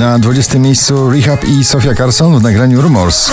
Na 0.00 0.18
20 0.18 0.58
miejscu 0.58 1.10
Rehab 1.10 1.44
i 1.44 1.64
Sofia 1.64 1.94
Carson 1.94 2.38
w 2.38 2.42
nagraniu 2.42 2.80
Rumors. 2.80 3.30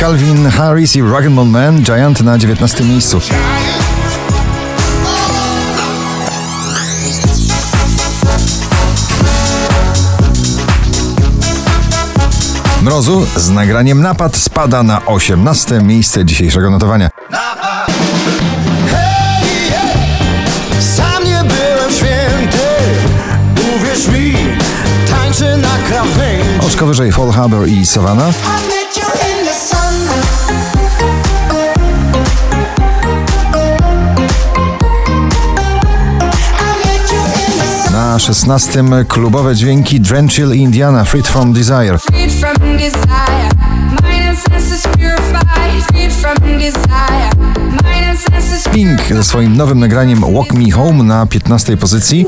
Calvin 0.00 0.46
Harris 0.50 0.96
i 0.96 1.02
Rock'n'Roll 1.02 1.46
Man 1.46 1.82
Giant 1.82 2.20
na 2.20 2.38
19 2.38 2.84
miejscu. 2.84 3.20
Mrozu 12.82 13.26
z 13.36 13.50
nagraniem 13.50 14.02
Napad 14.02 14.36
spada 14.36 14.82
na 14.82 15.06
18 15.06 15.82
miejsce 15.82 16.24
dzisiejszego 16.24 16.70
notowania. 16.70 17.10
Sam 17.30 18.55
Oczko 26.66 26.86
wyżej 26.86 27.12
Fall 27.12 27.30
Harbor 27.30 27.68
i 27.68 27.86
Savannah. 27.86 28.34
Na 37.92 38.18
16 38.18 38.84
klubowe 39.08 39.54
dźwięki 39.54 40.00
Drenchill 40.00 40.54
Indiana 40.54 41.04
Freed 41.04 41.28
from 41.28 41.52
Desire. 41.52 41.98
Pink 48.72 49.00
ze 49.08 49.24
swoim 49.24 49.56
nowym 49.56 49.78
nagraniem 49.78 50.20
Walk 50.34 50.52
Me 50.52 50.70
Home 50.70 51.04
na 51.04 51.26
15 51.26 51.76
pozycji. 51.76 52.26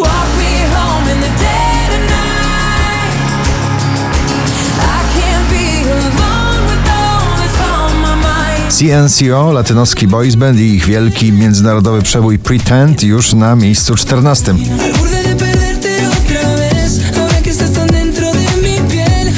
CNCO, 8.78 9.52
latynoski 9.52 10.06
boys 10.06 10.34
band 10.36 10.58
i 10.58 10.74
ich 10.74 10.84
wielki 10.84 11.32
międzynarodowy 11.32 12.02
przebój 12.02 12.38
Pretend 12.38 13.02
już 13.02 13.32
na 13.32 13.56
miejscu 13.56 13.94
14. 13.94 14.52
Al 14.52 14.92
borde 14.98 15.22
de 15.22 15.36
perderte 15.36 15.88
otra 16.08 16.56
vez. 16.56 17.00
Ahora 17.16 17.42
que 17.42 17.50
estás 17.50 17.72
tan 17.72 17.86
dentro 17.86 18.32
de 18.32 18.62
mi 18.62 18.90
piel, 18.90 19.32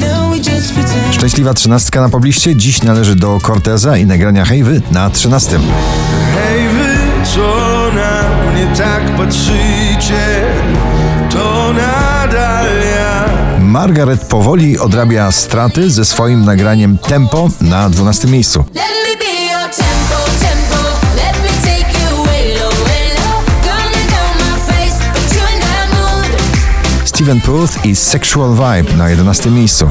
no. 0.00 1.10
Szczęśliwa 1.12 1.54
trzynastka 1.54 2.00
na 2.00 2.08
pobliście 2.08 2.56
dziś 2.56 2.82
należy 2.82 3.16
do 3.16 3.38
Corteza 3.46 3.96
i 3.96 4.06
nagrania 4.06 4.44
Hejwy 4.44 4.82
na 4.90 5.10
13. 5.10 5.58
Hej 6.34 6.68
wy, 6.68 6.96
co 7.34 7.86
na 7.94 8.22
mnie 8.52 8.76
tak 8.76 9.16
patrzycie, 9.16 10.44
to 11.30 11.72
nadal 11.72 12.50
ja. 12.54 12.59
Margaret 13.70 14.20
powoli 14.20 14.78
odrabia 14.78 15.32
straty 15.32 15.90
ze 15.90 16.04
swoim 16.04 16.44
nagraniem 16.44 16.98
Tempo 16.98 17.50
na 17.60 17.90
12 17.90 18.28
miejscu. 18.28 18.64
Steven 27.04 27.40
Puth 27.40 27.84
i 27.84 27.96
Sexual 27.96 28.50
Vibe 28.54 28.96
na 28.96 29.08
11 29.10 29.50
miejscu. 29.50 29.86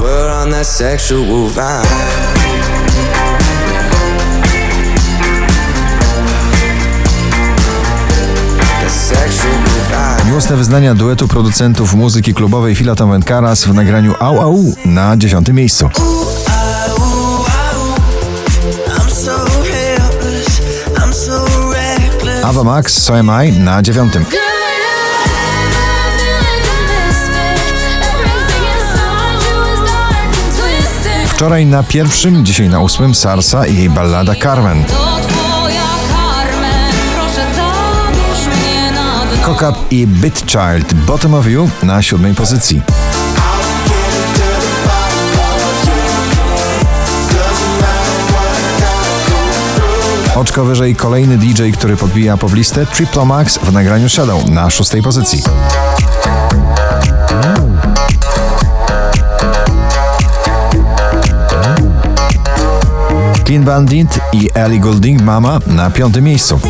Miłosne 10.40 10.56
wyznania 10.56 10.94
duetu 10.94 11.28
producentów 11.28 11.94
muzyki 11.94 12.34
klubowej 12.34 12.74
Filatom 12.74 13.10
Vencaras 13.10 13.64
w 13.64 13.74
nagraniu 13.74 14.14
Au 14.20 14.40
Au 14.40 14.74
na 14.84 15.16
10 15.16 15.48
miejscu. 15.48 15.90
Ava 22.44 22.64
Max, 22.64 23.02
So 23.02 23.18
Am 23.18 23.30
I 23.44 23.52
na 23.52 23.82
9. 23.82 24.12
Good, 24.12 24.24
I 24.24 24.28
feel 26.18 26.36
like 26.38 26.66
a 26.68 26.76
misfit. 26.88 27.60
Everything 28.10 28.64
inside 28.74 29.38
you 29.44 29.56
is 29.72 29.80
dark 29.90 30.34
and 30.34 30.54
twisted. 30.56 31.28
Wczoraj 31.28 31.66
na 31.66 31.82
pierwszym, 31.82 32.44
dzisiaj 32.44 32.68
na 32.68 32.80
ósmym 32.80 33.14
Sarsa 33.14 33.66
i 33.66 33.76
jej 33.76 33.90
ballada 33.90 34.34
Carmen, 34.34 34.84
Up 39.62 39.76
i 39.90 40.06
Bit 40.06 40.44
Child 40.46 40.94
Bottom 40.94 41.34
of 41.34 41.46
You 41.46 41.70
na 41.82 42.02
siódmej 42.02 42.34
pozycji. 42.34 42.82
Oczko 50.34 50.64
wyżej 50.64 50.96
kolejny 50.96 51.38
DJ, 51.38 51.70
który 51.70 51.96
podbija 51.96 52.36
poblistę 52.36 52.86
Triplo 52.86 53.24
Max 53.24 53.58
w 53.58 53.72
nagraniu 53.72 54.08
Shadow 54.08 54.48
na 54.48 54.70
szóstej 54.70 55.02
pozycji. 55.02 55.42
Clean 63.44 63.64
Bandit 63.64 64.20
i 64.32 64.50
Ellie 64.54 64.80
Goulding 64.80 65.22
Mama 65.22 65.58
na 65.66 65.90
piątym 65.90 66.24
miejscu. 66.24 66.60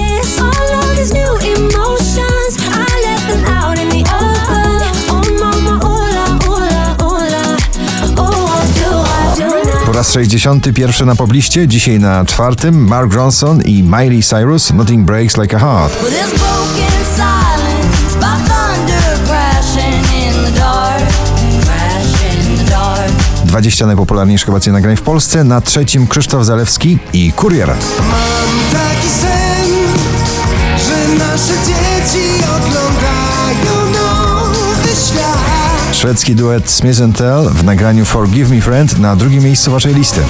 Raz 10.01 10.13
61 10.13 11.07
na 11.07 11.17
pobliście, 11.17 11.69
dzisiaj 11.69 11.99
na 11.99 12.25
czwartym 12.25 12.87
Mark 12.87 13.15
Ronson 13.15 13.63
i 13.63 13.83
Miley 13.83 14.23
Cyrus 14.23 14.73
Nothing 14.73 15.07
Breaks 15.07 15.37
Like 15.37 15.57
a 15.57 15.59
Heart. 15.59 15.93
20 23.45 23.87
najpopularniejszych 23.87 24.49
obecnie 24.49 24.73
nagrań 24.73 24.97
w 24.97 25.03
Polsce, 25.03 25.45
na 25.45 25.61
trzecim 25.61 26.07
Krzysztof 26.07 26.45
Zalewski 26.45 26.99
i 27.13 27.33
Kurier. 27.33 27.69
Mam 27.69 27.77
taki 28.73 29.09
sen, 29.09 29.69
że 30.87 31.25
nasze 31.25 31.55
dzieci 31.67 32.45
oglądają 32.57 32.80
Szwedzki 36.01 36.35
duet 36.35 36.71
Smith 36.71 36.99
Tell 37.17 37.51
w 37.51 37.65
nagraniu 37.65 38.05
Forgive 38.05 38.55
Me 38.55 38.61
Friend 38.61 38.99
na 38.99 39.17
drugim 39.17 39.43
miejscu 39.43 39.71
waszej 39.71 39.95
listy. 39.95 40.21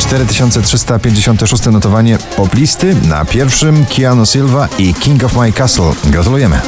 Cztery 0.00 0.26
4356 0.26 1.66
notowanie 1.66 2.18
poplisty 2.36 2.96
na 3.08 3.24
pierwszym 3.24 3.86
Keanu 3.86 4.26
Silva 4.26 4.68
i 4.78 4.94
King 4.94 5.24
of 5.24 5.36
My 5.36 5.52
Castle. 5.52 5.92
Gratulujemy. 6.04 6.60